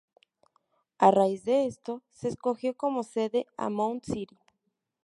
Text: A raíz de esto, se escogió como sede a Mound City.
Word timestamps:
A 1.05 1.09
raíz 1.19 1.43
de 1.45 1.67
esto, 1.67 2.01
se 2.09 2.27
escogió 2.27 2.75
como 2.75 3.03
sede 3.03 3.45
a 3.55 3.69
Mound 3.69 4.01
City. 4.03 4.39